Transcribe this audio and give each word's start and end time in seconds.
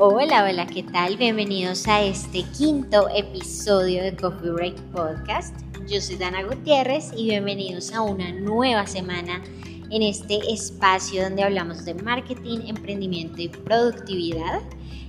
Hola, 0.00 0.44
hola, 0.44 0.64
¿qué 0.64 0.84
tal? 0.84 1.16
Bienvenidos 1.16 1.88
a 1.88 2.00
este 2.02 2.44
quinto 2.56 3.08
episodio 3.12 4.00
de 4.04 4.14
Coffee 4.14 4.50
Break 4.50 4.76
Podcast. 4.92 5.56
Yo 5.88 6.00
soy 6.00 6.14
Dana 6.14 6.44
Gutiérrez 6.44 7.10
y 7.16 7.24
bienvenidos 7.24 7.92
a 7.92 8.02
una 8.02 8.30
nueva 8.30 8.86
semana 8.86 9.42
en 9.90 10.02
este 10.02 10.38
espacio 10.52 11.24
donde 11.24 11.42
hablamos 11.42 11.84
de 11.84 11.94
marketing, 11.94 12.60
emprendimiento 12.68 13.42
y 13.42 13.48
productividad. 13.48 14.60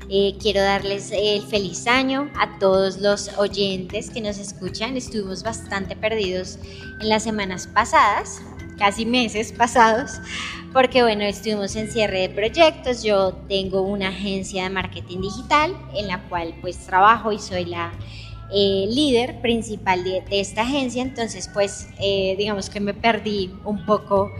Eh, 0.09 0.35
quiero 0.41 0.61
darles 0.61 1.11
el 1.11 1.43
feliz 1.43 1.85
año 1.85 2.27
a 2.39 2.57
todos 2.57 2.97
los 2.97 3.37
oyentes 3.37 4.09
que 4.09 4.21
nos 4.21 4.39
escuchan. 4.39 4.97
Estuvimos 4.97 5.43
bastante 5.43 5.95
perdidos 5.95 6.57
en 6.99 7.09
las 7.09 7.21
semanas 7.21 7.67
pasadas, 7.67 8.41
casi 8.79 9.05
meses 9.05 9.51
pasados, 9.51 10.13
porque 10.73 11.01
bueno, 11.01 11.23
estuvimos 11.23 11.75
en 11.75 11.91
cierre 11.91 12.21
de 12.21 12.29
proyectos. 12.29 13.03
Yo 13.03 13.33
tengo 13.47 13.81
una 13.81 14.09
agencia 14.09 14.63
de 14.63 14.69
marketing 14.69 15.21
digital 15.21 15.75
en 15.95 16.07
la 16.07 16.21
cual 16.29 16.53
pues 16.61 16.77
trabajo 16.85 17.31
y 17.31 17.39
soy 17.39 17.65
la 17.65 17.91
eh, 18.51 18.85
líder 18.89 19.41
principal 19.41 20.03
de, 20.03 20.23
esta 20.31 20.61
agencia. 20.61 21.01
Entonces 21.01 21.49
pues 21.53 21.87
eh, 21.99 22.35
digamos 22.37 22.69
que 22.69 22.79
me 22.79 22.93
perdí 22.93 23.51
un 23.65 23.85
poco 23.85 24.31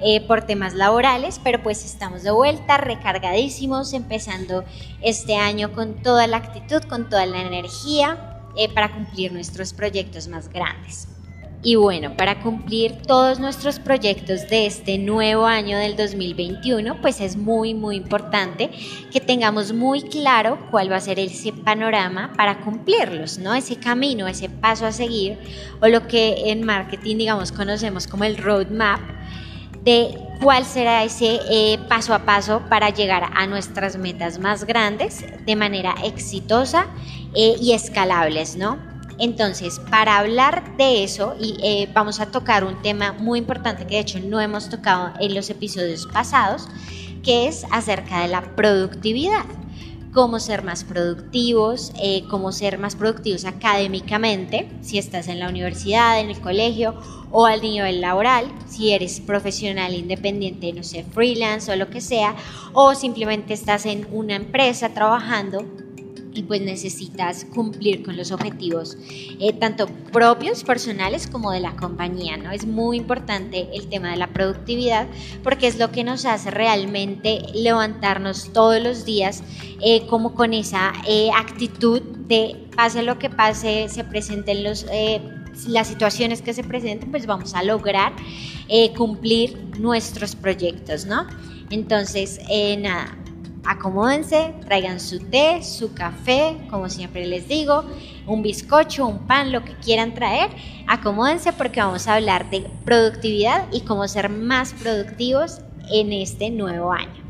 eh, 0.00 0.20
por 0.20 0.42
temas 0.42 0.74
laborales, 0.74 1.40
pero 1.42 1.62
pues 1.62 1.84
estamos 1.84 2.22
de 2.22 2.30
vuelta, 2.30 2.76
recargadísimos, 2.76 3.94
empezando 3.94 4.64
este 5.00 5.36
año 5.36 5.72
con 5.72 6.02
toda 6.02 6.26
la 6.26 6.36
actitud, 6.36 6.82
con 6.82 7.08
toda 7.08 7.26
la 7.26 7.40
energía 7.40 8.34
para 8.74 8.92
cumplir 8.92 9.32
nuestros 9.32 9.72
proyectos 9.72 10.26
más 10.26 10.48
grandes. 10.48 11.06
Y 11.60 11.74
bueno, 11.74 12.16
para 12.16 12.40
cumplir 12.40 13.02
todos 13.02 13.40
nuestros 13.40 13.80
proyectos 13.80 14.48
de 14.48 14.66
este 14.66 14.96
nuevo 14.96 15.44
año 15.44 15.76
del 15.76 15.96
2021, 15.96 17.00
pues 17.00 17.20
es 17.20 17.36
muy, 17.36 17.74
muy 17.74 17.96
importante 17.96 18.70
que 19.10 19.20
tengamos 19.20 19.72
muy 19.72 20.02
claro 20.02 20.58
cuál 20.70 20.92
va 20.92 20.96
a 20.96 21.00
ser 21.00 21.18
ese 21.18 21.52
panorama 21.52 22.32
para 22.36 22.60
cumplirlos, 22.60 23.38
¿no? 23.38 23.54
Ese 23.54 23.74
camino, 23.74 24.28
ese 24.28 24.48
paso 24.48 24.86
a 24.86 24.92
seguir, 24.92 25.36
o 25.80 25.88
lo 25.88 26.06
que 26.06 26.52
en 26.52 26.64
marketing, 26.64 27.16
digamos, 27.16 27.50
conocemos 27.50 28.06
como 28.06 28.22
el 28.22 28.36
roadmap 28.36 29.00
de 29.82 30.16
cuál 30.40 30.64
será 30.64 31.02
ese 31.02 31.40
eh, 31.50 31.78
paso 31.88 32.14
a 32.14 32.20
paso 32.20 32.62
para 32.68 32.90
llegar 32.90 33.30
a 33.34 33.46
nuestras 33.48 33.96
metas 33.96 34.38
más 34.38 34.62
grandes 34.62 35.24
de 35.44 35.56
manera 35.56 35.96
exitosa 36.04 36.86
eh, 37.34 37.56
y 37.60 37.72
escalables, 37.72 38.56
¿no? 38.56 38.87
Entonces, 39.18 39.80
para 39.90 40.18
hablar 40.18 40.76
de 40.76 41.02
eso, 41.02 41.34
y, 41.40 41.56
eh, 41.62 41.88
vamos 41.92 42.20
a 42.20 42.26
tocar 42.26 42.64
un 42.64 42.80
tema 42.82 43.12
muy 43.12 43.40
importante 43.40 43.86
que 43.86 43.96
de 43.96 44.00
hecho 44.00 44.20
no 44.20 44.40
hemos 44.40 44.68
tocado 44.68 45.12
en 45.18 45.34
los 45.34 45.50
episodios 45.50 46.06
pasados, 46.06 46.68
que 47.22 47.48
es 47.48 47.64
acerca 47.70 48.20
de 48.20 48.28
la 48.28 48.54
productividad. 48.54 49.44
Cómo 50.12 50.38
ser 50.40 50.62
más 50.62 50.84
productivos, 50.84 51.92
eh, 52.00 52.22
cómo 52.30 52.52
ser 52.52 52.78
más 52.78 52.96
productivos 52.96 53.44
académicamente, 53.44 54.70
si 54.80 54.98
estás 54.98 55.28
en 55.28 55.38
la 55.38 55.48
universidad, 55.48 56.20
en 56.20 56.30
el 56.30 56.40
colegio 56.40 56.94
o 57.30 57.44
al 57.44 57.60
nivel 57.60 58.00
laboral, 58.00 58.46
si 58.66 58.92
eres 58.92 59.20
profesional 59.20 59.94
independiente, 59.94 60.72
no 60.72 60.82
sé, 60.82 61.04
freelance 61.04 61.70
o 61.70 61.76
lo 61.76 61.90
que 61.90 62.00
sea, 62.00 62.34
o 62.72 62.94
simplemente 62.94 63.52
estás 63.52 63.84
en 63.84 64.06
una 64.10 64.36
empresa 64.36 64.94
trabajando 64.94 65.66
y 66.38 66.44
pues 66.44 66.60
necesitas 66.60 67.44
cumplir 67.52 68.04
con 68.04 68.16
los 68.16 68.30
objetivos 68.30 68.96
eh, 69.40 69.52
tanto 69.54 69.88
propios, 70.12 70.62
personales 70.62 71.26
como 71.26 71.50
de 71.50 71.58
la 71.58 71.74
compañía, 71.74 72.36
¿no? 72.36 72.52
Es 72.52 72.64
muy 72.64 72.96
importante 72.96 73.68
el 73.74 73.88
tema 73.88 74.12
de 74.12 74.18
la 74.18 74.28
productividad 74.28 75.08
porque 75.42 75.66
es 75.66 75.80
lo 75.80 75.90
que 75.90 76.04
nos 76.04 76.24
hace 76.26 76.52
realmente 76.52 77.42
levantarnos 77.54 78.52
todos 78.52 78.80
los 78.80 79.04
días 79.04 79.42
eh, 79.84 80.06
como 80.06 80.34
con 80.34 80.54
esa 80.54 80.92
eh, 81.08 81.30
actitud 81.36 82.02
de 82.02 82.68
pase 82.76 83.02
lo 83.02 83.18
que 83.18 83.30
pase, 83.30 83.88
se 83.88 84.04
presenten 84.04 84.62
los 84.62 84.86
las 85.66 85.88
situaciones 85.88 86.40
que 86.40 86.54
se 86.54 86.62
presenten, 86.62 87.10
pues 87.10 87.26
vamos 87.26 87.52
a 87.54 87.64
lograr 87.64 88.12
cumplir 88.96 89.58
nuestros 89.80 90.36
proyectos, 90.36 91.04
¿no? 91.04 91.26
Entonces, 91.70 92.38
nada, 92.78 93.18
acomódense, 93.68 94.54
traigan 94.64 94.98
su 94.98 95.20
té, 95.20 95.62
su 95.62 95.92
café, 95.92 96.56
como 96.70 96.88
siempre 96.88 97.26
les 97.26 97.46
digo, 97.48 97.84
un 98.26 98.42
bizcocho, 98.42 99.06
un 99.06 99.26
pan, 99.26 99.52
lo 99.52 99.62
que 99.62 99.74
quieran 99.74 100.14
traer. 100.14 100.50
Acomódense 100.86 101.52
porque 101.52 101.80
vamos 101.80 102.08
a 102.08 102.14
hablar 102.14 102.48
de 102.48 102.66
productividad 102.86 103.66
y 103.70 103.82
cómo 103.82 104.08
ser 104.08 104.30
más 104.30 104.72
productivos 104.72 105.60
en 105.92 106.14
este 106.14 106.50
nuevo 106.50 106.92
año. 106.92 107.22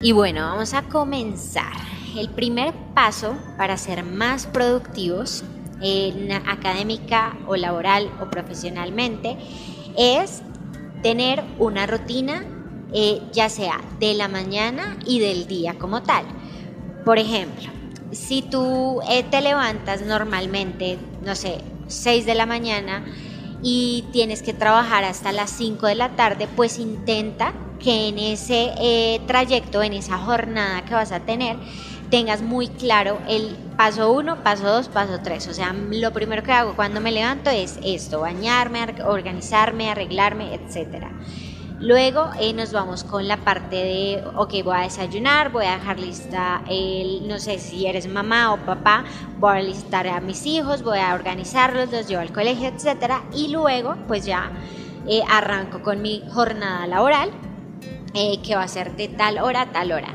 Y 0.00 0.12
bueno, 0.12 0.40
vamos 0.40 0.72
a 0.72 0.82
comenzar. 0.82 1.72
El 2.16 2.30
primer 2.30 2.72
paso 2.94 3.36
para 3.58 3.76
ser 3.76 4.02
más 4.02 4.46
productivos 4.46 5.44
en 5.82 6.32
académica 6.32 7.36
o 7.46 7.56
laboral 7.56 8.10
o 8.22 8.30
profesionalmente 8.30 9.36
es 9.98 10.42
tener 11.06 11.44
una 11.60 11.86
rutina 11.86 12.42
eh, 12.92 13.22
ya 13.32 13.48
sea 13.48 13.80
de 14.00 14.14
la 14.14 14.26
mañana 14.26 14.98
y 15.06 15.20
del 15.20 15.46
día 15.46 15.78
como 15.78 16.02
tal. 16.02 16.24
Por 17.04 17.20
ejemplo, 17.20 17.68
si 18.10 18.42
tú 18.42 19.00
eh, 19.08 19.22
te 19.22 19.40
levantas 19.40 20.02
normalmente, 20.02 20.98
no 21.24 21.36
sé, 21.36 21.58
6 21.86 22.26
de 22.26 22.34
la 22.34 22.44
mañana 22.44 23.04
y 23.62 24.04
tienes 24.10 24.42
que 24.42 24.52
trabajar 24.52 25.04
hasta 25.04 25.30
las 25.30 25.50
5 25.50 25.86
de 25.86 25.94
la 25.94 26.16
tarde, 26.16 26.48
pues 26.56 26.80
intenta 26.80 27.52
que 27.78 28.08
en 28.08 28.18
ese 28.18 28.72
eh, 28.76 29.20
trayecto, 29.28 29.84
en 29.84 29.92
esa 29.92 30.18
jornada 30.18 30.84
que 30.86 30.94
vas 30.94 31.12
a 31.12 31.20
tener, 31.20 31.56
tengas 32.10 32.42
muy 32.42 32.68
claro 32.68 33.18
el 33.28 33.56
paso 33.76 34.12
1, 34.12 34.42
paso 34.42 34.64
2, 34.64 34.88
paso 34.88 35.20
3. 35.22 35.48
O 35.48 35.54
sea, 35.54 35.72
lo 35.72 36.12
primero 36.12 36.42
que 36.42 36.52
hago 36.52 36.74
cuando 36.74 37.00
me 37.00 37.12
levanto 37.12 37.50
es 37.50 37.78
esto, 37.84 38.20
bañarme, 38.20 38.86
organizarme, 39.04 39.90
arreglarme, 39.90 40.54
etc. 40.54 41.06
Luego 41.78 42.30
eh, 42.40 42.54
nos 42.54 42.72
vamos 42.72 43.04
con 43.04 43.28
la 43.28 43.36
parte 43.36 43.76
de, 43.76 44.24
ok, 44.34 44.64
voy 44.64 44.76
a 44.76 44.80
desayunar, 44.82 45.52
voy 45.52 45.66
a 45.66 45.72
dejar 45.72 45.98
lista, 46.00 46.62
no 47.22 47.38
sé 47.38 47.58
si 47.58 47.86
eres 47.86 48.08
mamá 48.08 48.54
o 48.54 48.56
papá, 48.56 49.04
voy 49.38 49.58
a 49.58 49.62
listar 49.62 50.06
a 50.08 50.20
mis 50.20 50.46
hijos, 50.46 50.82
voy 50.82 50.98
a 51.00 51.14
organizarlos, 51.14 51.92
los 51.92 52.08
llevo 52.08 52.22
al 52.22 52.32
colegio, 52.32 52.68
etc. 52.68 53.16
Y 53.34 53.48
luego, 53.48 53.94
pues 54.08 54.24
ya 54.24 54.50
eh, 55.06 55.20
arranco 55.28 55.82
con 55.82 56.00
mi 56.00 56.22
jornada 56.32 56.86
laboral, 56.86 57.30
eh, 58.14 58.40
que 58.42 58.56
va 58.56 58.62
a 58.62 58.68
ser 58.68 58.96
de 58.96 59.08
tal 59.08 59.38
hora 59.38 59.62
a 59.62 59.72
tal 59.72 59.92
hora. 59.92 60.14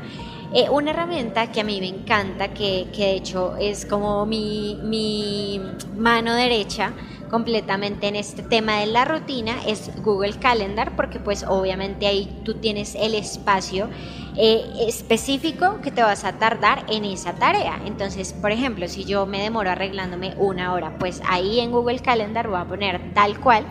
Eh, 0.54 0.68
una 0.68 0.90
herramienta 0.90 1.50
que 1.50 1.62
a 1.62 1.64
mí 1.64 1.80
me 1.80 1.88
encanta, 1.88 2.52
que, 2.52 2.86
de 2.94 3.12
hecho 3.14 3.56
es 3.56 3.86
como 3.86 4.26
mi, 4.26 4.78
mi, 4.82 5.62
mano 5.96 6.34
derecha 6.34 6.92
completamente 7.30 8.08
en 8.08 8.16
este 8.16 8.42
tema 8.42 8.80
de 8.80 8.86
la 8.86 9.06
rutina, 9.06 9.56
es 9.66 9.90
Google 10.02 10.34
Calendar, 10.34 10.94
porque 10.94 11.18
pues 11.18 11.46
obviamente 11.48 12.06
ahí 12.06 12.42
tú 12.44 12.54
tienes 12.54 12.94
el 12.94 13.14
espacio 13.14 13.88
eh, 14.36 14.70
específico 14.86 15.80
que 15.82 15.90
te 15.90 16.02
vas 16.02 16.24
a 16.24 16.34
tardar 16.38 16.84
en 16.90 17.06
esa 17.06 17.32
tarea. 17.32 17.80
Entonces, 17.86 18.34
por 18.34 18.50
ejemplo, 18.52 18.86
si 18.88 19.06
yo 19.06 19.24
me 19.24 19.40
demoro 19.40 19.70
arreglándome 19.70 20.34
una 20.36 20.74
hora, 20.74 20.98
pues 20.98 21.22
ahí 21.26 21.60
en 21.60 21.70
Google 21.70 22.00
Calendar 22.00 22.48
voy 22.48 22.60
a 22.60 22.66
poner 22.66 23.14
tal 23.14 23.40
cual 23.40 23.64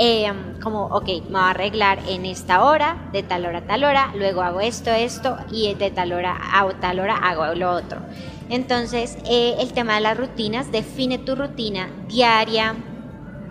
Em, 0.00 0.60
como, 0.60 0.84
ok, 0.84 1.08
me 1.24 1.30
voy 1.30 1.40
a 1.40 1.50
arreglar 1.50 1.98
en 2.06 2.24
esta 2.24 2.62
hora, 2.62 3.10
de 3.12 3.24
tal 3.24 3.44
hora 3.46 3.58
a 3.58 3.66
tal 3.66 3.82
hora, 3.82 4.12
luego 4.14 4.42
hago 4.42 4.60
esto, 4.60 4.92
esto, 4.92 5.36
y 5.50 5.74
de 5.74 5.90
tal 5.90 6.12
hora 6.12 6.38
a 6.40 6.68
tal 6.80 7.00
hora 7.00 7.16
hago 7.16 7.52
lo 7.56 7.72
otro. 7.72 7.98
Entonces, 8.48 9.18
eh, 9.28 9.56
el 9.58 9.72
tema 9.72 9.96
de 9.96 10.02
las 10.02 10.16
rutinas, 10.16 10.70
define 10.70 11.18
tu 11.18 11.34
rutina 11.34 11.90
diaria, 12.06 12.76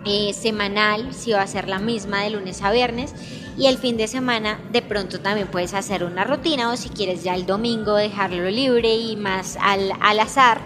eh, 0.06 0.32
semanal, 0.32 1.14
si 1.14 1.34
va 1.34 1.42
a 1.42 1.48
ser 1.48 1.68
la 1.68 1.80
misma 1.80 2.22
de 2.24 2.30
lunes 2.30 2.62
a 2.62 2.72
viernes, 2.72 3.14
y 3.58 3.66
el 3.66 3.78
fin 3.78 3.98
de 3.98 4.08
semana 4.08 4.58
de 4.72 4.82
pronto 4.82 5.20
también 5.20 5.50
puedes 5.50 5.74
hacer 5.74 6.06
una 6.06 6.24
rutina, 6.24 6.72
o 6.72 6.78
si 6.78 6.88
quieres 6.88 7.26
ya 7.26 7.36
el 7.36 7.46
domingo 7.46 7.96
dejarlo 7.96 8.50
libre 8.50 8.96
y 8.96 9.18
más 9.18 9.58
al, 9.60 9.92
al 10.00 10.22
azar, 10.22 10.62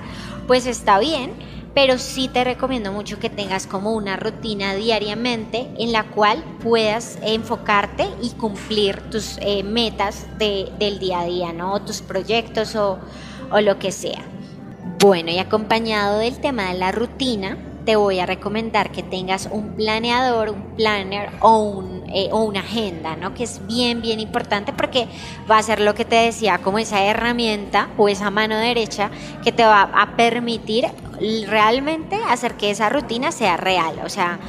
pues 0.45 0.67
está 0.67 0.99
bien 0.99 1.33
pero 1.73 1.97
sí 1.97 2.27
te 2.27 2.43
recomiendo 2.43 2.91
mucho 2.91 3.19
que 3.19 3.29
tengas 3.29 3.65
como 3.65 3.93
una 3.93 4.17
rutina 4.17 4.75
diariamente 4.75 5.69
en 5.77 5.91
la 5.91 6.03
cual 6.03 6.43
puedas 6.61 7.17
enfocarte 7.21 8.07
y 8.21 8.31
cumplir 8.31 8.99
tus 9.09 9.37
eh, 9.41 9.63
metas 9.63 10.25
del 10.37 10.99
día 10.99 11.21
a 11.21 11.25
día, 11.25 11.53
¿no? 11.53 11.81
tus 11.81 12.01
proyectos 12.01 12.75
o, 12.75 12.99
o 13.51 13.61
lo 13.61 13.79
que 13.79 13.91
sea. 13.91 14.21
Bueno, 14.99 15.31
y 15.31 15.39
acompañado 15.39 16.19
del 16.19 16.39
tema 16.39 16.71
de 16.71 16.77
la 16.77 16.91
rutina, 16.91 17.57
te 17.85 17.95
voy 17.95 18.19
a 18.19 18.25
recomendar 18.25 18.91
que 18.91 19.03
tengas 19.03 19.47
un 19.51 19.75
planeador, 19.75 20.49
un 20.49 20.61
planner 20.75 21.29
o, 21.39 21.57
un, 21.59 22.03
eh, 22.13 22.29
o 22.31 22.43
una 22.43 22.61
agenda, 22.61 23.15
¿no? 23.15 23.33
Que 23.33 23.43
es 23.43 23.65
bien, 23.67 24.01
bien 24.01 24.19
importante 24.19 24.73
porque 24.73 25.07
va 25.49 25.57
a 25.57 25.63
ser 25.63 25.79
lo 25.79 25.95
que 25.95 26.05
te 26.05 26.15
decía, 26.15 26.59
como 26.59 26.79
esa 26.79 27.03
herramienta 27.03 27.89
o 27.97 28.09
esa 28.09 28.29
mano 28.29 28.57
derecha 28.57 29.09
que 29.43 29.51
te 29.51 29.63
va 29.63 29.89
a 29.93 30.15
permitir 30.15 30.87
realmente 31.47 32.17
hacer 32.27 32.55
que 32.55 32.71
esa 32.71 32.89
rutina 32.89 33.31
sea 33.31 33.57
real. 33.57 33.99
O 34.03 34.09
sea, 34.09 34.39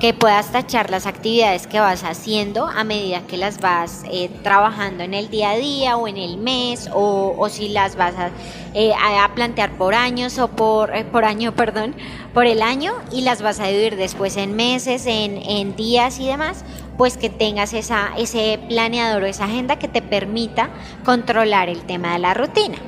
que 0.00 0.14
puedas 0.14 0.50
tachar 0.50 0.90
las 0.90 1.06
actividades 1.06 1.66
que 1.66 1.78
vas 1.78 2.04
haciendo 2.04 2.66
a 2.66 2.84
medida 2.84 3.20
que 3.26 3.36
las 3.36 3.60
vas 3.60 4.02
eh, 4.10 4.30
trabajando 4.42 5.04
en 5.04 5.12
el 5.12 5.28
día 5.28 5.50
a 5.50 5.56
día 5.56 5.96
o 5.98 6.08
en 6.08 6.16
el 6.16 6.38
mes 6.38 6.88
o, 6.92 7.34
o 7.38 7.48
si 7.50 7.68
las 7.68 7.96
vas 7.96 8.14
a, 8.16 8.30
eh, 8.72 8.92
a, 8.94 9.34
plantear 9.34 9.72
por 9.72 9.94
años 9.94 10.38
o 10.38 10.48
por, 10.48 10.96
eh, 10.96 11.04
por 11.04 11.26
año, 11.26 11.52
perdón, 11.56 11.94
por 12.32 12.46
el 12.46 12.62
año 12.62 12.94
y 13.12 13.20
las 13.20 13.42
vas 13.42 13.60
a 13.60 13.66
dividir 13.66 13.96
después 13.96 14.38
en 14.38 14.56
meses, 14.56 15.04
en, 15.04 15.36
en 15.36 15.76
días 15.76 16.18
y 16.18 16.26
demás, 16.26 16.64
pues 16.96 17.18
que 17.18 17.28
tengas 17.28 17.74
esa, 17.74 18.12
ese 18.16 18.58
planeador 18.68 19.24
o 19.24 19.26
esa 19.26 19.44
agenda 19.44 19.78
que 19.78 19.88
te 19.88 20.00
permita 20.00 20.70
controlar 21.04 21.68
el 21.68 21.82
tema 21.82 22.14
de 22.14 22.20
la 22.20 22.32
rutina. 22.32 22.78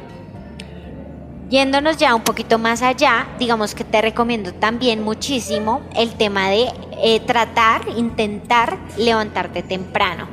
Yéndonos 1.53 1.99
ya 1.99 2.15
un 2.15 2.23
poquito 2.23 2.59
más 2.59 2.81
allá, 2.81 3.27
digamos 3.39 3.75
que 3.75 3.85
te 3.85 4.01
recomiendo 4.01 4.55
también 4.55 5.03
muchísimo 5.03 5.83
el 5.95 6.15
tema 6.15 6.49
de 6.49 6.71
eh, 7.03 7.21
tratar, 7.21 7.83
intentar 7.95 8.79
levantarte 8.97 9.63
temprano. 9.63 10.29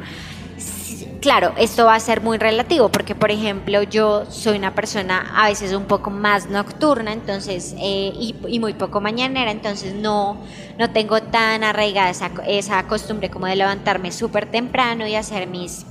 Claro, 1.19 1.51
esto 1.57 1.87
va 1.87 1.95
a 1.95 1.99
ser 1.99 2.21
muy 2.21 2.37
relativo 2.37 2.87
porque, 2.87 3.15
por 3.15 3.31
ejemplo, 3.31 3.83
yo 3.83 4.27
soy 4.31 4.57
una 4.57 4.73
persona 4.73 5.33
a 5.35 5.49
veces 5.49 5.73
un 5.73 5.83
poco 5.83 6.09
más 6.09 6.49
nocturna, 6.49 7.11
entonces, 7.11 7.75
eh, 7.77 8.13
y, 8.47 8.59
muy 8.61 8.71
poco 8.71 9.01
mañanera, 9.01 9.51
entonces 9.51 9.93
no, 9.95 10.37
no 10.77 10.89
tengo 10.91 11.21
tan 11.21 11.65
arraigada 11.65 12.11
esa, 12.11 12.31
esa 12.47 12.87
costumbre 12.87 13.29
como 13.29 13.45
de 13.45 13.57
levantarme 13.57 14.13
súper 14.13 14.49
temprano 14.49 15.05
y 15.05 15.15
hacer 15.15 15.47
mis 15.47 15.85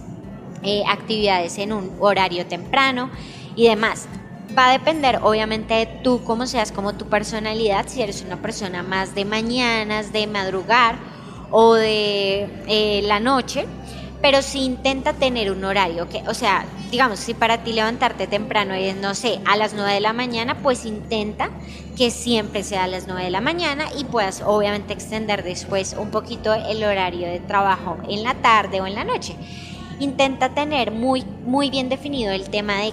eh, 0.63 0.85
actividades 0.89 1.59
en 1.59 1.75
un 1.75 1.93
horario 2.01 2.47
temprano 2.47 3.11
y 3.57 3.69
demás 3.69 4.09
va 4.57 4.69
a 4.69 4.73
depender 4.73 5.21
obviamente 5.23 5.75
de 5.75 5.87
tú 5.87 6.23
cómo 6.25 6.47
seas, 6.47 6.73
como 6.73 6.95
tu 6.95 7.07
personalidad, 7.07 7.87
si 7.89 8.03
eres 8.03 8.23
una 8.23 8.37
persona 8.37 8.83
más 8.83 9.15
de 9.15 9.25
mañanas, 9.25 10.13
de 10.13 10.27
madrugar 10.27 10.97
o 11.51 11.75
de 11.75 12.49
eh, 12.67 13.03
la 13.05 13.21
noche, 13.21 13.67
pero 14.21 14.43
si 14.43 14.65
intenta 14.65 15.13
tener 15.13 15.51
un 15.51 15.65
horario, 15.65 16.09
que, 16.09 16.23
o 16.29 16.35
sea, 16.35 16.67
digamos, 16.91 17.21
si 17.21 17.35
para 17.35 17.59
ti 17.63 17.73
levantarte 17.73 18.27
temprano 18.27 18.75
es, 18.75 18.97
no 18.97 19.15
sé, 19.15 19.41
a 19.47 19.57
las 19.57 19.75
9 19.75 19.95
de 19.95 20.01
la 20.01 20.13
mañana, 20.13 20.59
pues 20.63 20.85
intenta 20.85 21.51
que 21.97 22.11
siempre 22.11 22.65
sea 22.65 22.85
a 22.85 22.89
las 22.89 23.07
9 23.07 23.25
de 23.25 23.31
la 23.31 23.41
mañana 23.41 23.85
y 23.97 24.05
puedas 24.05 24.43
obviamente 24.45 24.93
extender 24.93 25.45
después 25.45 25.95
un 25.99 26.11
poquito 26.11 26.53
el 26.53 26.83
horario 26.83 27.29
de 27.29 27.41
trabajo 27.41 27.97
en 28.09 28.25
la 28.25 28.35
tarde 28.35 28.81
o 28.81 28.87
en 28.87 28.95
la 28.95 29.05
noche. 29.05 29.37
Intenta 30.01 30.51
tener 30.51 30.91
muy, 30.91 31.25
muy 31.45 31.71
bien 31.71 31.89
definido 31.89 32.33
el 32.33 32.51
tema 32.51 32.77
de 32.79 32.93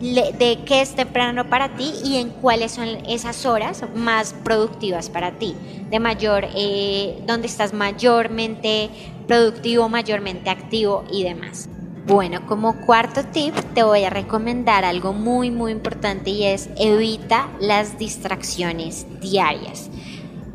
de 0.00 0.58
qué 0.66 0.82
es 0.82 0.94
temprano 0.94 1.48
para 1.48 1.76
ti 1.76 1.92
y 2.04 2.16
en 2.16 2.30
cuáles 2.30 2.72
son 2.72 2.88
esas 3.08 3.46
horas 3.46 3.84
más 3.94 4.34
productivas 4.44 5.08
para 5.08 5.32
ti, 5.32 5.54
de 5.90 5.98
mayor, 5.98 6.46
eh, 6.54 7.22
donde 7.26 7.46
estás 7.46 7.72
mayormente 7.72 8.90
productivo, 9.26 9.88
mayormente 9.88 10.50
activo 10.50 11.04
y 11.10 11.24
demás. 11.24 11.68
Bueno, 12.06 12.46
como 12.46 12.76
cuarto 12.86 13.24
tip 13.24 13.52
te 13.74 13.82
voy 13.82 14.04
a 14.04 14.10
recomendar 14.10 14.84
algo 14.84 15.12
muy 15.12 15.50
muy 15.50 15.72
importante 15.72 16.30
y 16.30 16.44
es 16.44 16.68
evita 16.78 17.48
las 17.58 17.98
distracciones 17.98 19.06
diarias. 19.20 19.90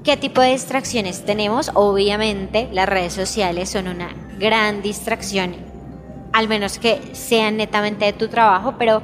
¿Qué 0.03 0.15
tipo 0.17 0.41
de 0.41 0.51
distracciones 0.51 1.25
tenemos? 1.25 1.69
Obviamente 1.73 2.69
las 2.71 2.87
redes 2.87 3.13
sociales 3.13 3.69
son 3.69 3.87
una 3.87 4.15
gran 4.39 4.81
distracción 4.81 5.70
al 6.33 6.47
menos 6.47 6.79
que 6.79 7.01
sean 7.13 7.57
netamente 7.57 8.05
de 8.05 8.13
tu 8.13 8.27
trabajo, 8.27 8.75
pero 8.77 9.01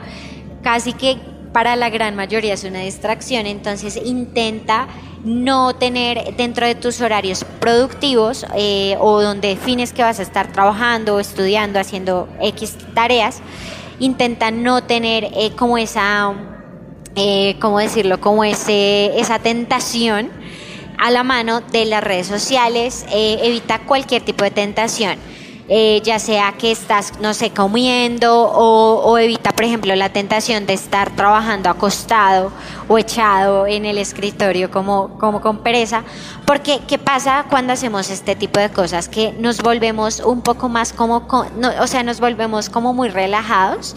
casi 0.64 0.94
que 0.94 1.18
para 1.52 1.76
la 1.76 1.90
gran 1.90 2.16
mayoría 2.16 2.54
es 2.54 2.64
una 2.64 2.82
distracción, 2.82 3.46
entonces 3.46 4.00
intenta 4.04 4.88
no 5.24 5.76
tener 5.76 6.36
dentro 6.36 6.66
de 6.68 6.76
tus 6.76 7.02
horarios 7.02 7.44
productivos 7.60 8.46
eh, 8.56 8.96
o 9.00 9.22
donde 9.22 9.50
defines 9.50 9.92
que 9.92 10.04
vas 10.04 10.20
a 10.20 10.22
estar 10.22 10.52
trabajando 10.52 11.20
estudiando, 11.20 11.80
haciendo 11.80 12.30
X 12.42 12.78
tareas, 12.94 13.42
intenta 14.00 14.52
no 14.52 14.84
tener 14.84 15.26
eh, 15.36 15.52
como 15.56 15.78
esa, 15.78 16.34
eh, 17.16 17.56
¿cómo 17.60 17.80
decirlo? 17.80 18.22
Como 18.22 18.44
ese, 18.44 19.20
esa 19.20 19.40
tentación 19.40 20.30
a 21.00 21.12
la 21.12 21.24
mano 21.24 21.62
de 21.62 21.86
las 21.86 22.04
redes 22.04 22.28
sociales, 22.28 23.06
evita 23.12 23.80
cualquier 23.80 24.24
tipo 24.24 24.44
de 24.44 24.52
tentación 24.52 25.18
eh, 25.70 26.02
ya 26.04 26.18
sea 26.18 26.54
que 26.58 26.72
estás, 26.72 27.20
no 27.20 27.34
sé, 27.34 27.52
comiendo 27.52 28.44
o, 28.44 29.18
evita, 29.18 29.52
por 29.52 29.66
ejemplo, 29.66 29.94
la 29.96 30.10
tentación 30.10 30.66
de 30.66 30.74
estar 30.74 31.16
trabajando 31.16 31.70
acostado 31.70 32.52
o 32.88 32.98
echado 32.98 33.68
en 33.68 33.86
el 33.86 33.98
escritorio 33.98 34.72
como, 34.72 35.18
como 35.18 35.42
con 35.42 35.58
pereza, 35.60 36.04
porque 36.46 36.80
¿qué 36.88 36.98
pasa 36.98 37.46
cuando 37.50 37.74
hacemos 37.74 38.10
este 38.10 38.36
tipo 38.36 38.60
de 38.60 38.70
cosas? 38.70 39.10
Que 39.10 39.34
nos 39.34 39.62
volvemos 39.62 40.22
un 40.22 40.42
poco 40.42 40.70
más 40.70 40.94
como, 40.94 41.28
o 41.28 41.88
sea, 41.88 42.04
nos 42.04 42.20
volvemos 42.20 42.70
como 42.70 42.94
muy 42.94 43.10
relajados 43.10 43.96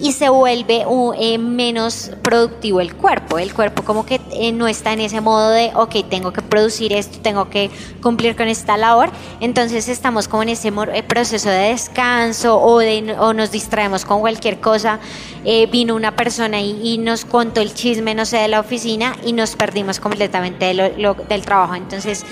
y 0.00 0.12
se 0.12 0.28
vuelve 0.28 0.84
eh, 1.18 1.38
menos 1.38 2.10
productivo 2.22 2.80
el 2.80 2.94
cuerpo. 2.94 3.38
El 3.38 3.52
cuerpo 3.54 3.82
como 3.82 4.06
que 4.06 4.20
eh, 4.32 4.52
no 4.52 4.68
está 4.68 4.92
en 4.92 5.00
ese 5.00 5.20
modo 5.20 5.50
de, 5.50 5.72
ok, 5.74 6.08
tengo 6.08 6.32
que 6.32 6.42
producir 6.42 6.92
esto, 6.92 7.18
tengo 7.20 7.48
que 7.48 7.70
cumplir 8.02 8.36
con 8.36 8.48
esta 8.48 8.76
labor. 8.76 9.10
Entonces 9.40 9.88
estamos 9.88 10.28
como 10.28 10.42
en 10.42 10.50
ese 10.50 10.68
eh, 10.68 11.02
proceso 11.02 11.48
de 11.48 11.70
descanso 11.70 12.60
o, 12.60 12.78
de, 12.78 13.14
o 13.18 13.32
nos 13.32 13.50
distraemos 13.50 14.04
con 14.04 14.20
cualquier 14.20 14.60
cosa. 14.60 14.98
vino 15.70 15.96
una 15.96 16.14
persona 16.14 16.60
y, 16.60 16.98
nos 16.98 17.24
contó 17.24 17.60
el 17.60 17.74
chisme, 17.74 18.14
no 18.14 18.24
sé, 18.24 18.38
de 18.38 18.48
la 18.48 18.60
oficina 18.60 19.16
y 19.24 19.32
nos 19.32 19.56
perdimos 19.56 19.98
completamente 19.98 20.66
del 20.66 21.44
trabajo. 21.44 21.74
Entonces 21.74 22.24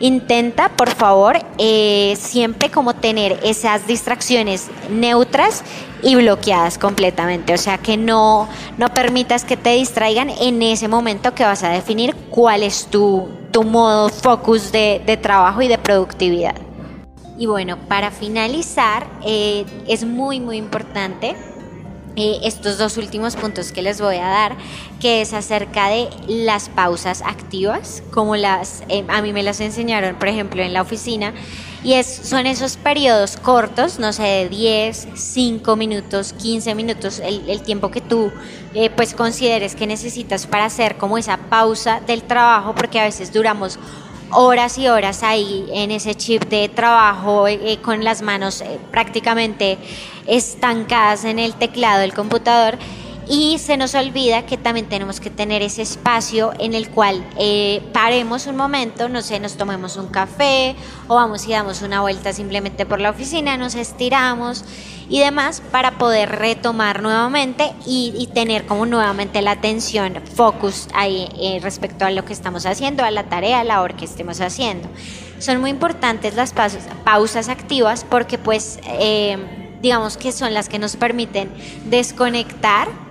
intenta, 0.00 0.68
por 0.70 0.90
favor, 0.90 1.38
eh, 1.58 2.16
siempre 2.18 2.70
como 2.70 2.94
tener 2.94 3.38
esas 3.42 3.86
distracciones 3.86 4.68
neutras 4.90 5.62
y 6.02 6.14
bloqueadas 6.14 6.78
completamente. 6.78 7.54
O 7.54 7.58
sea, 7.58 7.78
que 7.78 7.96
no, 7.96 8.48
no 8.78 8.88
permitas 8.90 9.44
que 9.44 9.56
te 9.56 9.70
distraigan 9.70 10.30
en 10.30 10.62
ese 10.62 10.88
momento 10.88 11.34
que 11.34 11.44
vas 11.44 11.62
a 11.62 11.70
definir 11.70 12.14
cuál 12.30 12.62
es 12.62 12.86
tu, 12.86 13.28
tu 13.50 13.64
modo 13.64 14.08
focus 14.08 14.72
de, 14.72 15.02
de 15.04 15.16
trabajo 15.16 15.62
y 15.62 15.68
de 15.68 15.78
productividad. 15.78 16.54
Y 17.38 17.46
bueno, 17.46 17.76
para 17.88 18.10
finalizar, 18.10 19.06
eh, 19.24 19.66
es 19.86 20.04
muy, 20.04 20.40
muy 20.40 20.56
importante 20.56 21.36
eh, 22.16 22.40
estos 22.44 22.78
dos 22.78 22.96
últimos 22.96 23.36
puntos 23.36 23.72
que 23.72 23.82
les 23.82 24.00
voy 24.00 24.16
a 24.16 24.28
dar, 24.28 24.56
que 25.00 25.20
es 25.20 25.32
acerca 25.34 25.88
de 25.88 26.08
las 26.26 26.70
pausas 26.70 27.22
activas, 27.22 28.02
como 28.10 28.36
las 28.36 28.84
eh, 28.88 29.04
a 29.08 29.20
mí 29.20 29.32
me 29.34 29.42
las 29.42 29.60
enseñaron, 29.60 30.16
por 30.16 30.28
ejemplo, 30.28 30.62
en 30.62 30.72
la 30.72 30.80
oficina, 30.80 31.34
y 31.84 31.92
es, 31.92 32.06
son 32.06 32.46
esos 32.46 32.78
periodos 32.78 33.36
cortos, 33.36 33.98
no 33.98 34.12
sé, 34.12 34.22
de 34.22 34.48
10, 34.48 35.08
5 35.14 35.76
minutos, 35.76 36.32
15 36.32 36.74
minutos, 36.74 37.20
el, 37.20 37.60
tiempo 37.62 37.90
que 37.90 38.00
tú 38.00 38.32
eh, 38.74 38.90
pues 38.90 39.14
consideres 39.14 39.76
que 39.76 39.86
necesitas 39.86 40.46
para 40.46 40.64
hacer 40.64 40.96
como 40.96 41.18
esa 41.18 41.36
pausa 41.36 42.00
del 42.00 42.22
trabajo, 42.22 42.74
porque 42.74 42.98
a 42.98 43.04
veces 43.04 43.32
duramos 43.32 43.78
horas 44.30 44.78
y 44.78 44.88
horas 44.88 45.22
ahí 45.22 45.66
en 45.72 45.90
ese 45.90 46.14
chip 46.14 46.44
de 46.44 46.68
trabajo 46.68 47.46
eh, 47.46 47.58
eh, 47.62 47.78
con 47.78 48.04
las 48.04 48.22
manos 48.22 48.60
eh, 48.60 48.78
prácticamente 48.90 49.78
estancadas 50.26 51.24
en 51.24 51.38
el 51.38 51.54
teclado 51.54 52.00
del 52.00 52.12
computador 52.12 52.78
y 53.28 53.58
se 53.58 53.76
nos 53.76 53.94
olvida 53.94 54.46
que 54.46 54.56
también 54.56 54.88
tenemos 54.88 55.20
que 55.20 55.30
tener 55.30 55.62
ese 55.62 55.82
espacio 55.82 56.52
en 56.58 56.74
el 56.74 56.90
cual 56.90 57.24
paremos 57.92 58.46
un 58.46 58.56
momento, 58.56 59.08
no 59.08 59.22
sé, 59.22 59.40
nos 59.40 59.56
tomemos 59.56 59.96
un 59.96 60.08
café 60.08 60.76
o 61.08 61.16
vamos 61.16 61.46
y 61.46 61.52
damos 61.52 61.82
una 61.82 62.00
vuelta 62.00 62.32
simplemente 62.32 62.86
por 62.86 63.00
la 63.00 63.10
oficina, 63.10 63.56
nos 63.56 63.74
estiramos 63.74 64.64
y 65.08 65.20
demás 65.20 65.62
para 65.70 65.98
poder 65.98 66.30
retomar 66.30 67.02
nuevamente 67.02 67.72
y, 67.86 68.28
tener 68.34 68.66
como 68.66 68.86
nuevamente 68.86 69.40
la 69.40 69.52
atención, 69.52 70.20
focus 70.34 70.88
ahí 70.92 71.28
eh, 71.40 71.58
respecto 71.62 72.04
a 72.04 72.10
lo 72.10 72.24
que 72.24 72.32
estamos 72.32 72.66
haciendo, 72.66 73.04
a 73.04 73.10
la 73.10 73.24
tarea, 73.24 73.60
a 73.60 73.64
la 73.64 73.80
hora 73.80 73.96
que 73.96 74.04
estemos 74.04 74.40
haciendo. 74.40 74.88
Son 75.38 75.60
muy 75.60 75.70
importantes 75.70 76.34
las 76.34 76.52
pausas, 76.52 77.48
activas 77.48 78.04
porque 78.08 78.36
pues 78.36 78.78
eh, 78.84 79.38
digamos 79.80 80.16
que 80.16 80.32
son 80.32 80.52
las 80.54 80.68
que 80.68 80.78
nos 80.78 80.96
permiten 80.96 81.50
desconectar 81.84 83.05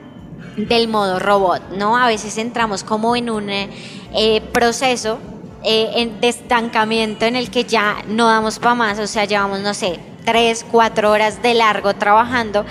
del 0.57 0.87
modo 0.87 1.19
robot, 1.19 1.69
¿no? 1.71 1.97
A 1.97 2.07
veces 2.07 2.37
entramos 2.37 2.83
como 2.83 3.15
en 3.15 3.29
un 3.29 3.49
eh, 3.49 4.41
proceso 4.53 5.19
de 5.63 6.27
estancamiento 6.27 7.25
en 7.25 7.35
el 7.35 7.49
que 7.49 7.63
ya 7.63 7.97
no 8.07 8.27
damos 8.27 8.59
para 8.59 8.75
más, 8.75 8.99
o 8.99 9.07
sea, 9.07 9.25
llevamos, 9.25 9.61
no 9.61 9.73
sé, 9.73 9.99
tres, 10.23 10.65
cuatro 10.69 11.11
horas 11.11 11.41
de 11.41 11.55
largo 11.55 11.95
trabajando 11.95 12.65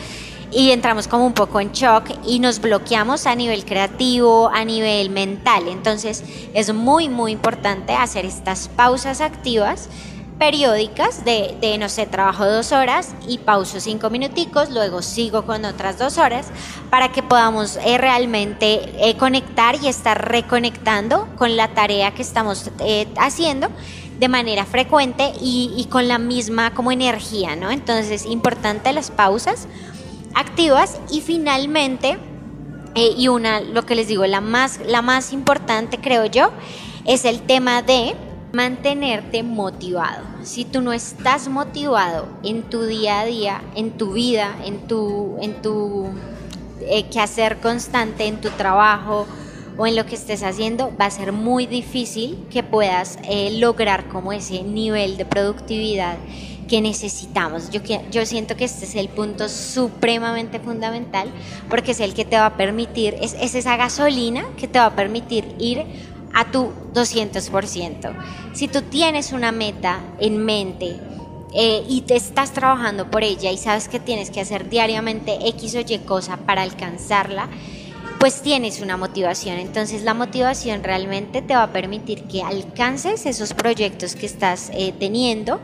y 0.54 0.70
entramos 0.70 1.08
como 1.08 1.26
un 1.26 1.32
poco 1.32 1.60
en 1.60 1.72
shock 1.72 2.04
y 2.24 2.38
nos 2.38 2.60
bloqueamos 2.60 3.26
a 3.26 3.34
nivel 3.34 3.64
creativo, 3.64 4.48
a 4.48 4.64
nivel 4.64 5.10
mental. 5.10 5.64
Entonces 5.68 6.22
es 6.54 6.72
muy, 6.72 7.08
muy 7.08 7.32
importante 7.32 7.94
hacer 7.94 8.24
estas 8.24 8.68
pausas 8.68 9.20
activas 9.20 9.88
periódicas 10.38 11.24
de, 11.24 11.56
de, 11.60 11.78
no 11.78 11.88
sé, 11.88 12.06
trabajo 12.06 12.44
dos 12.44 12.72
horas 12.72 13.14
y 13.28 13.38
pauso 13.38 13.80
cinco 13.80 14.10
minuticos, 14.10 14.70
luego 14.70 15.00
sigo 15.02 15.46
con 15.46 15.64
otras 15.64 15.98
dos 15.98 16.18
horas 16.18 16.48
para 16.90 17.12
que 17.12 17.22
podamos 17.22 17.76
eh, 17.84 17.98
realmente 17.98 18.92
eh, 18.98 19.16
conectar 19.16 19.76
y 19.82 19.88
estar 19.88 20.28
reconectando 20.28 21.28
con 21.36 21.56
la 21.56 21.68
tarea 21.68 22.14
que 22.14 22.22
estamos 22.22 22.70
eh, 22.80 23.06
haciendo 23.16 23.68
de 24.18 24.28
manera 24.28 24.64
frecuente 24.64 25.32
y, 25.40 25.86
con 25.90 26.06
la 26.06 26.18
misma 26.18 26.72
como 26.72 26.92
energía, 26.92 27.56
¿no? 27.56 27.70
Entonces, 27.70 28.26
importante 28.26 28.92
las 28.92 29.10
pausas 29.10 29.66
activas 30.34 31.00
y 31.10 31.20
finalmente, 31.20 32.16
y 32.94 33.26
una, 33.26 33.60
lo 33.60 33.84
que 33.84 33.96
les 33.96 34.06
digo, 34.06 34.24
la 34.26 34.40
más, 34.40 34.78
la 34.86 35.02
más 35.02 35.32
importante 35.32 35.98
creo 35.98 36.26
yo, 36.26 36.52
es 37.04 37.24
el 37.24 37.42
tema 37.42 37.82
de 37.82 38.14
mantenerte 38.54 39.42
motivado. 39.42 40.24
Si 40.42 40.64
tú 40.64 40.80
no 40.80 40.92
estás 40.92 41.48
motivado 41.48 42.28
en 42.42 42.62
tu 42.62 42.84
día 42.84 43.20
a 43.20 43.24
día, 43.24 43.62
en 43.74 43.90
tu 43.92 44.12
vida, 44.12 44.56
en 44.64 44.86
tu, 44.86 45.36
en 45.40 45.60
tu 45.60 46.06
eh, 46.80 47.04
quehacer 47.10 47.58
constante, 47.58 48.26
en 48.26 48.40
tu 48.40 48.50
trabajo 48.50 49.26
o 49.76 49.86
en 49.86 49.96
lo 49.96 50.06
que 50.06 50.14
estés 50.14 50.42
haciendo, 50.42 50.92
va 50.98 51.06
a 51.06 51.10
ser 51.10 51.32
muy 51.32 51.66
difícil 51.66 52.46
que 52.50 52.62
puedas 52.62 53.18
eh, 53.24 53.58
lograr 53.58 54.08
como 54.08 54.32
ese 54.32 54.62
nivel 54.62 55.16
de 55.16 55.24
productividad 55.24 56.16
que 56.68 56.80
necesitamos. 56.80 57.70
Yo, 57.70 57.80
yo 58.10 58.24
siento 58.24 58.56
que 58.56 58.64
este 58.64 58.84
es 58.86 58.94
el 58.94 59.08
punto 59.08 59.48
supremamente 59.48 60.60
fundamental 60.60 61.30
porque 61.68 61.90
es 61.90 62.00
el 62.00 62.14
que 62.14 62.24
te 62.24 62.36
va 62.36 62.46
a 62.46 62.56
permitir, 62.56 63.16
es, 63.20 63.34
es 63.34 63.54
esa 63.54 63.76
gasolina 63.76 64.46
que 64.56 64.68
te 64.68 64.78
va 64.78 64.86
a 64.86 64.96
permitir 64.96 65.44
ir 65.58 65.84
a 66.34 66.50
tu 66.50 66.72
200%. 66.92 68.12
Si 68.52 68.68
tú 68.68 68.82
tienes 68.82 69.32
una 69.32 69.52
meta 69.52 70.00
en 70.18 70.44
mente 70.44 70.96
eh, 71.54 71.84
y 71.88 72.02
te 72.02 72.16
estás 72.16 72.52
trabajando 72.52 73.10
por 73.10 73.22
ella 73.22 73.50
y 73.52 73.56
sabes 73.56 73.88
que 73.88 74.00
tienes 74.00 74.30
que 74.30 74.40
hacer 74.40 74.68
diariamente 74.68 75.48
X 75.48 75.76
o 75.76 75.80
Y 75.80 75.98
cosa 75.98 76.36
para 76.38 76.62
alcanzarla, 76.62 77.48
pues 78.18 78.42
tienes 78.42 78.80
una 78.80 78.96
motivación. 78.96 79.58
Entonces 79.58 80.02
la 80.02 80.14
motivación 80.14 80.82
realmente 80.82 81.42
te 81.42 81.54
va 81.54 81.64
a 81.64 81.72
permitir 81.72 82.24
que 82.24 82.42
alcances 82.42 83.26
esos 83.26 83.54
proyectos 83.54 84.16
que 84.16 84.26
estás 84.26 84.70
eh, 84.72 84.92
teniendo 84.98 85.60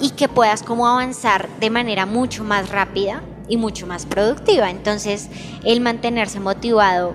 y 0.00 0.10
que 0.10 0.28
puedas 0.28 0.62
como 0.62 0.86
avanzar 0.86 1.48
de 1.60 1.70
manera 1.70 2.04
mucho 2.04 2.44
más 2.44 2.68
rápida 2.68 3.22
y 3.48 3.56
mucho 3.56 3.86
más 3.86 4.04
productiva. 4.04 4.68
Entonces 4.70 5.28
el 5.64 5.80
mantenerse 5.80 6.40
motivado 6.40 7.14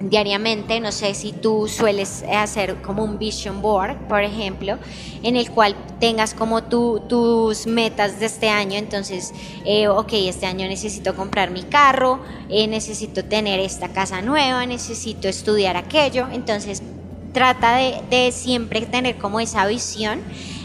diariamente, 0.00 0.80
no 0.80 0.92
sé 0.92 1.14
si 1.14 1.32
tú 1.32 1.68
sueles 1.68 2.24
hacer 2.32 2.80
como 2.80 3.04
un 3.04 3.18
vision 3.18 3.60
board, 3.60 3.96
por 4.08 4.22
ejemplo, 4.22 4.78
en 5.22 5.36
el 5.36 5.50
cual 5.50 5.76
tengas 6.00 6.32
como 6.32 6.64
tus 6.64 7.66
metas 7.66 8.18
de 8.18 8.26
este 8.26 8.48
año, 8.48 8.78
entonces, 8.78 9.32
eh, 9.66 9.88
ok, 9.88 10.12
este 10.12 10.46
año 10.46 10.66
necesito 10.68 11.14
comprar 11.14 11.50
mi 11.50 11.62
carro, 11.64 12.20
eh, 12.48 12.66
necesito 12.66 13.24
tener 13.24 13.60
esta 13.60 13.88
casa 13.88 14.22
nueva, 14.22 14.64
necesito 14.64 15.28
estudiar 15.28 15.76
aquello, 15.76 16.28
entonces 16.32 16.82
trata 17.34 17.76
de, 17.76 18.32
siempre 18.32 18.80
tener 18.82 19.18
como 19.18 19.38
esa 19.38 19.66
visión. 19.66 20.20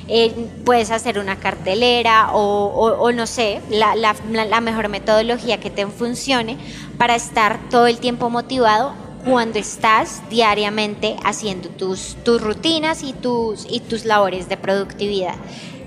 Eh, 0.08 0.32
puedes 0.64 0.92
hacer 0.92 1.18
una 1.18 1.38
cartelera 1.40 2.30
o, 2.32 3.12
no 3.12 3.26
sé, 3.26 3.60
la 3.70 4.62
mejor 4.62 4.88
metodología 4.88 5.60
que 5.60 5.72
te 5.72 5.88
funcione 5.88 6.58
para 7.00 7.16
estar 7.16 7.60
todo 7.72 7.88
el 7.88 7.98
tiempo 7.98 8.30
motivado 8.30 9.05
cuando 9.26 9.58
estás 9.58 10.22
diariamente 10.30 11.16
haciendo 11.24 11.70
tus, 11.70 12.16
tus 12.24 12.42
rutinas 12.42 13.04
y 13.04 13.14
tus, 13.14 13.66
y 13.70 13.80
tus 13.80 14.06
labores 14.06 14.48
de 14.50 14.58
productividad 14.58 15.36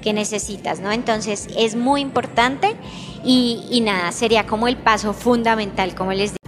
que 0.02 0.12
necesitas, 0.12 0.80
¿no? 0.80 0.90
Entonces 0.90 1.48
es 1.56 1.76
muy 1.76 2.00
importante 2.00 2.74
y, 3.24 3.64
y 3.70 3.80
nada, 3.80 4.10
sería 4.12 4.46
como 4.46 4.68
el 4.68 4.76
paso 4.76 5.12
fundamental, 5.12 5.94
como 5.94 6.12
les 6.12 6.32
digo. 6.32 6.38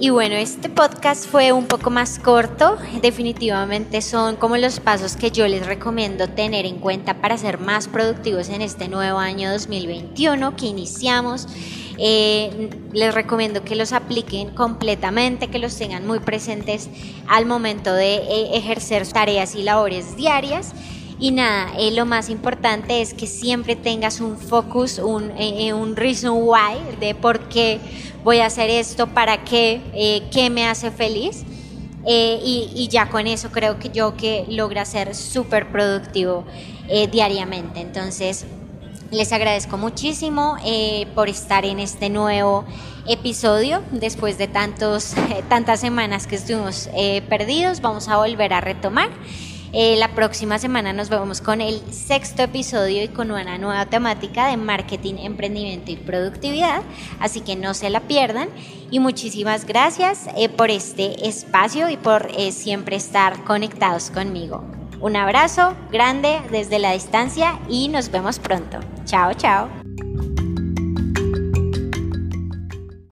Y 0.00 0.10
bueno, 0.10 0.36
este 0.36 0.68
podcast 0.68 1.26
fue 1.26 1.50
un 1.50 1.66
poco 1.66 1.90
más 1.90 2.20
corto, 2.20 2.78
definitivamente 3.02 4.00
son 4.00 4.36
como 4.36 4.56
los 4.56 4.78
pasos 4.78 5.16
que 5.16 5.32
yo 5.32 5.48
les 5.48 5.66
recomiendo 5.66 6.28
tener 6.28 6.66
en 6.66 6.78
cuenta 6.78 7.14
para 7.20 7.36
ser 7.36 7.58
más 7.58 7.88
productivos 7.88 8.48
en 8.48 8.62
este 8.62 8.86
nuevo 8.86 9.18
año 9.18 9.50
2021 9.50 10.54
que 10.54 10.66
iniciamos. 10.66 11.48
Eh, 12.00 12.70
les 12.92 13.12
recomiendo 13.12 13.64
que 13.64 13.74
los 13.74 13.92
apliquen 13.92 14.50
completamente, 14.50 15.48
que 15.48 15.58
los 15.58 15.76
tengan 15.76 16.06
muy 16.06 16.20
presentes 16.20 16.88
al 17.26 17.44
momento 17.44 17.92
de 17.92 18.16
eh, 18.16 18.56
ejercer 18.56 19.06
tareas 19.08 19.56
y 19.56 19.62
labores 19.62 20.16
diarias. 20.16 20.72
Y 21.18 21.32
nada, 21.32 21.72
eh, 21.76 21.90
lo 21.90 22.06
más 22.06 22.30
importante 22.30 23.02
es 23.02 23.12
que 23.12 23.26
siempre 23.26 23.74
tengas 23.74 24.20
un 24.20 24.38
focus, 24.38 25.00
un, 25.00 25.32
un 25.74 25.96
reason 25.96 26.34
why 26.44 26.78
de 27.00 27.16
por 27.16 27.40
qué 27.48 27.80
voy 28.22 28.38
a 28.38 28.46
hacer 28.46 28.70
esto, 28.70 29.08
para 29.08 29.42
qué, 29.42 29.80
qué 30.30 30.48
me 30.50 30.66
hace 30.66 30.92
feliz. 30.92 31.42
y, 32.06 32.70
y, 32.74 32.88
ya 32.88 33.08
con 33.10 33.26
eso 33.26 33.50
creo 33.50 33.80
que 33.80 33.90
yo 33.90 34.16
que 34.16 34.46
logra 34.48 34.84
ser 34.84 35.16
súper 35.16 35.72
productivo 35.72 36.44
diariamente. 37.10 37.80
Entonces, 37.80 38.46
les 39.10 39.32
agradezco 39.32 39.78
muchísimo 39.78 40.56
eh, 40.64 41.06
por 41.14 41.28
estar 41.28 41.64
en 41.64 41.78
este 41.80 42.10
nuevo 42.10 42.64
episodio. 43.06 43.82
Después 43.90 44.38
de 44.38 44.48
tantos, 44.48 45.14
tantas 45.48 45.80
semanas 45.80 46.26
que 46.26 46.36
estuvimos 46.36 46.88
eh, 46.94 47.22
perdidos, 47.28 47.80
vamos 47.80 48.08
a 48.08 48.18
volver 48.18 48.52
a 48.52 48.60
retomar. 48.60 49.08
Eh, 49.72 49.96
la 49.96 50.08
próxima 50.14 50.58
semana 50.58 50.94
nos 50.94 51.10
vemos 51.10 51.42
con 51.42 51.60
el 51.60 51.80
sexto 51.92 52.42
episodio 52.42 53.02
y 53.02 53.08
con 53.08 53.30
una 53.30 53.58
nueva 53.58 53.84
temática 53.86 54.48
de 54.48 54.56
marketing, 54.56 55.14
emprendimiento 55.18 55.90
y 55.90 55.96
productividad. 55.96 56.82
Así 57.20 57.40
que 57.42 57.54
no 57.56 57.74
se 57.74 57.90
la 57.90 58.00
pierdan. 58.00 58.48
Y 58.90 59.00
muchísimas 59.00 59.66
gracias 59.66 60.26
por 60.56 60.70
este 60.70 61.28
espacio 61.28 61.90
y 61.90 61.98
por 61.98 62.30
siempre 62.50 62.96
estar 62.96 63.44
conectados 63.44 64.10
conmigo. 64.10 64.77
Un 65.00 65.14
abrazo 65.16 65.74
grande 65.92 66.40
desde 66.50 66.78
la 66.78 66.92
distancia 66.92 67.58
y 67.68 67.88
nos 67.88 68.10
vemos 68.10 68.38
pronto. 68.38 68.78
Chao, 69.04 69.32
chao. 69.34 69.77